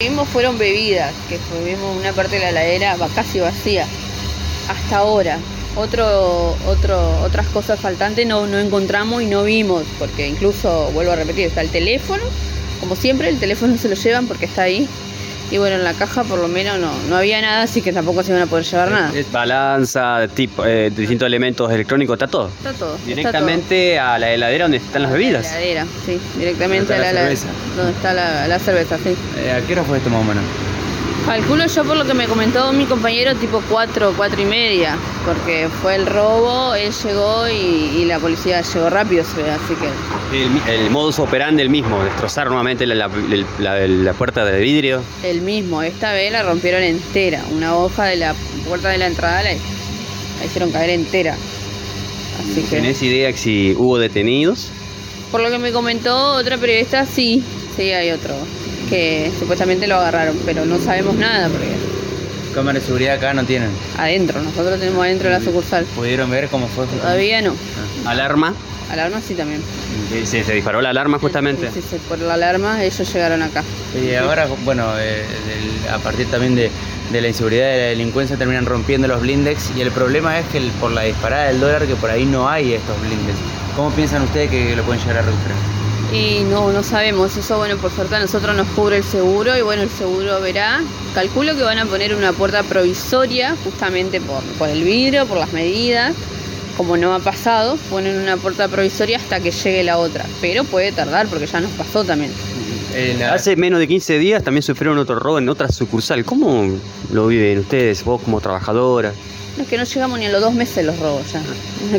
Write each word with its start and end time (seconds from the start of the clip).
vimos 0.00 0.28
fueron 0.28 0.58
bebidas, 0.58 1.12
que 1.28 1.40
vimos 1.64 1.96
una 1.96 2.12
parte 2.12 2.36
de 2.36 2.42
la 2.42 2.50
heladera 2.50 2.94
va 2.94 3.08
casi 3.08 3.40
vacía. 3.40 3.84
Hasta 4.68 4.98
ahora. 4.98 5.40
Otras 5.74 7.46
cosas 7.52 7.80
faltantes 7.80 8.24
no 8.24 8.46
encontramos 8.60 9.24
y 9.24 9.26
no 9.26 9.42
vimos, 9.42 9.82
porque 9.98 10.28
incluso, 10.28 10.92
vuelvo 10.92 11.10
a 11.10 11.16
repetir, 11.16 11.46
está 11.46 11.62
el 11.62 11.70
teléfono, 11.70 12.22
como 12.78 12.94
siempre, 12.94 13.28
el 13.28 13.40
teléfono 13.40 13.76
se 13.76 13.88
lo 13.88 13.96
llevan 13.96 14.28
porque 14.28 14.44
está 14.44 14.62
ahí. 14.62 14.88
Y 15.50 15.56
bueno, 15.58 15.76
en 15.76 15.84
la 15.84 15.94
caja 15.94 16.24
por 16.24 16.38
lo 16.38 16.48
menos 16.48 16.78
no, 16.78 16.90
no 17.08 17.16
había 17.16 17.40
nada, 17.40 17.62
así 17.62 17.80
que 17.80 17.92
tampoco 17.92 18.22
se 18.22 18.30
iban 18.32 18.42
a 18.42 18.46
poder 18.46 18.64
llevar 18.66 18.90
nada. 18.90 19.10
Es 19.14 19.30
balanza, 19.32 20.28
tipo, 20.34 20.64
eh, 20.66 20.90
distintos 20.90 21.26
elementos 21.26 21.70
electrónicos, 21.72 22.14
está 22.16 22.26
todo. 22.26 22.48
Está 22.48 22.72
todo. 22.72 22.94
está 22.96 23.06
Directamente 23.06 23.98
a 23.98 24.18
la 24.18 24.30
heladera 24.30 24.64
donde 24.64 24.76
están 24.78 25.02
las 25.02 25.12
bebidas. 25.12 25.44
La 25.44 25.58
heladera, 25.58 25.86
sí, 26.04 26.20
directamente 26.38 26.92
a 26.94 26.98
la 26.98 27.12
la- 27.12 27.20
cerveza. 27.22 27.46
donde 27.76 27.92
está 27.92 28.12
la, 28.12 28.46
la 28.46 28.58
cerveza, 28.58 28.98
sí. 28.98 29.14
Eh, 29.38 29.52
¿A 29.52 29.66
qué 29.66 29.72
hora 29.72 29.84
fue 29.84 29.98
esto 29.98 30.10
más 30.10 30.20
o 30.20 30.24
menos? 30.24 30.44
Calculo 31.26 31.66
yo 31.66 31.84
por 31.84 31.96
lo 31.98 32.06
que 32.06 32.14
me 32.14 32.26
comentó 32.26 32.72
mi 32.72 32.86
compañero 32.86 33.34
tipo 33.34 33.62
4, 33.68 34.14
4 34.16 34.40
y 34.40 34.44
media, 34.46 34.96
porque 35.26 35.68
fue 35.82 35.94
el 35.96 36.06
robo, 36.06 36.74
él 36.74 36.90
llegó 37.04 37.46
y, 37.48 37.52
y 38.00 38.04
la 38.06 38.18
policía 38.18 38.62
llegó 38.62 38.88
rápido, 38.88 39.22
así 39.22 39.34
que 39.74 40.42
El, 40.42 40.82
el 40.84 40.90
modus 40.90 41.18
operandi 41.18 41.60
el 41.62 41.68
mismo, 41.68 42.02
destrozar 42.02 42.46
nuevamente 42.46 42.86
la, 42.86 42.94
la- 42.94 43.10
la- 43.58 43.86
la 43.86 44.12
puerta 44.14 44.42
de 44.46 44.58
vidrio. 44.58 45.02
el 45.22 45.42
mismo, 45.42 45.82
esta 45.82 46.12
vez 46.14 46.32
la 46.32 46.42
rompieron 46.44 46.82
entera, 46.82 47.42
una 47.52 47.76
hoja 47.76 48.06
de 48.06 48.16
la 48.16 48.34
puerta 48.66 48.88
de 48.88 48.96
la 48.96 49.06
entrada 49.08 49.42
la, 49.42 49.50
la 49.52 50.44
hicieron 50.46 50.70
caer 50.70 50.88
entera. 50.90 51.36
Así 52.40 52.62
que, 52.62 52.76
¿Tenés 52.76 53.02
idea 53.02 53.36
si 53.36 53.74
hubo 53.76 53.98
detenidos? 53.98 54.68
por 55.30 55.42
lo 55.42 55.50
que 55.50 55.58
me 55.58 55.72
comentó 55.72 56.32
otra 56.36 56.56
periodista, 56.56 57.04
sí, 57.04 57.42
sí 57.76 57.90
hay 57.92 58.12
otro, 58.12 58.34
que 58.88 59.30
supuestamente 59.38 59.86
lo 59.86 59.96
agarraron, 59.96 60.36
pero 60.44 60.64
no 60.64 60.78
sabemos 60.78 61.14
nada, 61.16 61.48
porque 61.48 61.66
Cámara 62.54 62.78
de 62.80 62.84
seguridad 62.84 63.14
acá 63.16 63.34
no 63.34 63.44
tienen. 63.44 63.70
adentro, 63.98 64.40
nosotros 64.42 64.80
tenemos 64.80 65.04
adentro 65.04 65.30
la 65.30 65.40
sucursal. 65.40 65.84
¿Pudieron 65.94 66.30
ver 66.30 66.48
cómo 66.48 66.66
fue? 66.68 66.86
Todavía 66.86 67.40
no, 67.42 67.54
Alarma. 68.06 68.54
alarma 68.90 69.20
sí 69.20 69.34
también. 69.34 69.60
que 70.10 70.26
Se, 70.26 70.42
se 70.42 70.54
disparó 70.54 70.80
la 70.80 70.90
alarma 70.90 71.18
justamente. 71.18 71.70
Sí, 71.72 71.80
sí, 71.88 71.96
por 72.08 72.18
la 72.18 72.34
alarma 72.34 72.82
ellos 72.82 73.12
llegaron 73.12 73.42
acá. 73.42 73.62
Y 74.02 74.14
ahora, 74.14 74.48
bueno, 74.64 74.86
eh, 74.98 75.22
a 75.92 75.98
partir 75.98 76.26
también 76.30 76.56
de, 76.56 76.70
de 77.12 77.20
la 77.20 77.28
inseguridad 77.28 77.68
y 77.68 77.72
de 77.72 77.78
la 77.78 77.88
delincuencia 77.90 78.36
terminan 78.36 78.66
rompiendo 78.66 79.06
los 79.06 79.20
blindex 79.20 79.70
y 79.76 79.82
el 79.82 79.90
problema 79.92 80.38
es 80.38 80.46
que 80.46 80.58
el- 80.58 80.70
por 80.72 80.90
la 80.90 81.02
disparada 81.02 81.48
del 81.48 81.60
dólar 81.60 81.86
que 81.86 81.94
por 81.96 82.10
ahí 82.10 82.24
no 82.24 82.48
hay 82.48 82.72
estos 82.72 82.98
blindex. 83.02 83.36
¿Cómo 83.76 83.90
piensan 83.92 84.22
ustedes 84.22 84.50
que 84.50 84.74
lo 84.74 84.82
pueden 84.82 85.00
llegar 85.02 85.18
a 85.18 85.22
recuperar? 85.22 85.58
Y 86.12 86.40
no, 86.44 86.72
no 86.72 86.82
sabemos, 86.82 87.36
eso 87.36 87.58
bueno, 87.58 87.76
por 87.76 87.90
suerte 87.92 88.14
a 88.16 88.20
nosotros 88.20 88.56
nos 88.56 88.66
cubre 88.68 88.96
el 88.96 89.04
seguro 89.04 89.56
y 89.58 89.60
bueno, 89.62 89.82
el 89.82 89.90
seguro 89.90 90.40
verá. 90.40 90.80
Calculo 91.14 91.54
que 91.54 91.62
van 91.62 91.78
a 91.78 91.84
poner 91.84 92.14
una 92.14 92.32
puerta 92.32 92.62
provisoria 92.62 93.54
justamente 93.62 94.20
por, 94.20 94.42
por 94.58 94.68
el 94.70 94.82
vidrio, 94.84 95.26
por 95.26 95.36
las 95.38 95.52
medidas. 95.52 96.14
Como 96.78 96.96
no 96.96 97.12
ha 97.14 97.18
pasado, 97.18 97.76
ponen 97.90 98.16
una 98.18 98.36
puerta 98.36 98.68
provisoria 98.68 99.18
hasta 99.18 99.40
que 99.40 99.50
llegue 99.50 99.82
la 99.84 99.98
otra. 99.98 100.24
Pero 100.40 100.64
puede 100.64 100.92
tardar 100.92 101.26
porque 101.26 101.46
ya 101.46 101.60
nos 101.60 101.72
pasó 101.72 102.04
también. 102.04 102.32
Eh, 102.94 103.16
la- 103.18 103.34
Hace 103.34 103.56
menos 103.56 103.78
de 103.78 103.86
15 103.88 104.18
días 104.18 104.42
también 104.42 104.62
sufrieron 104.62 104.96
otro 104.96 105.18
robo 105.18 105.38
en 105.38 105.48
otra 105.50 105.68
sucursal. 105.70 106.24
¿Cómo 106.24 106.70
lo 107.12 107.26
viven 107.26 107.58
ustedes, 107.58 108.02
vos 108.04 108.22
como 108.22 108.40
trabajadora? 108.40 109.12
No 109.58 109.64
es 109.64 109.68
que 109.68 109.76
no 109.76 109.84
llegamos 109.84 110.18
ni 110.20 110.26
a 110.26 110.30
los 110.30 110.40
dos 110.40 110.54
meses 110.54 110.86
los 110.86 110.98
robos 111.00 111.22
ya. 111.32 111.42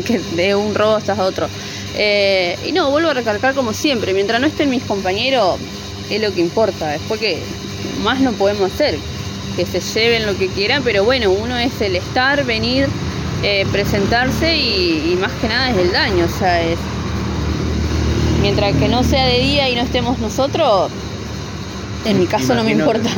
Que 0.02 0.18
de 0.18 0.54
un 0.56 0.74
robo 0.74 0.94
hasta 0.96 1.12
otro. 1.22 1.46
Eh, 1.96 2.58
y 2.66 2.72
no, 2.72 2.90
vuelvo 2.90 3.10
a 3.10 3.14
recalcar 3.14 3.54
como 3.54 3.72
siempre, 3.72 4.14
mientras 4.14 4.40
no 4.40 4.46
estén 4.46 4.70
mis 4.70 4.82
compañeros, 4.84 5.58
es 6.10 6.20
lo 6.20 6.32
que 6.32 6.40
importa. 6.40 6.88
Después 6.88 7.20
que 7.20 7.42
más 8.02 8.20
no 8.20 8.32
podemos 8.32 8.72
hacer. 8.72 8.98
Que 9.56 9.66
se 9.66 9.80
lleven 9.80 10.26
lo 10.26 10.38
que 10.38 10.48
quieran, 10.48 10.82
pero 10.82 11.04
bueno, 11.04 11.30
uno 11.30 11.56
es 11.58 11.80
el 11.80 11.96
estar, 11.96 12.44
venir, 12.44 12.86
eh, 13.42 13.66
presentarse 13.72 14.56
y, 14.56 15.12
y 15.12 15.16
más 15.20 15.32
que 15.40 15.48
nada 15.48 15.70
es 15.70 15.76
el 15.76 15.92
daño. 15.92 16.24
O 16.24 16.38
sea, 16.38 16.62
es. 16.62 16.78
Mientras 18.40 18.74
que 18.76 18.88
no 18.88 19.02
sea 19.02 19.26
de 19.26 19.40
día 19.40 19.68
y 19.68 19.74
no 19.74 19.82
estemos 19.82 20.18
nosotros, 20.18 20.90
en 22.04 22.18
mi 22.18 22.26
caso 22.26 22.54
no 22.54 22.64
me 22.64 22.72
importa. 22.72 23.10